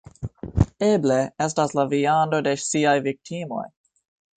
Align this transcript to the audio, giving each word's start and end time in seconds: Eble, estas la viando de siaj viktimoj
Eble, 0.87 1.19
estas 1.47 1.77
la 1.81 1.87
viando 1.93 2.43
de 2.49 2.59
siaj 2.67 2.99
viktimoj 3.11 3.67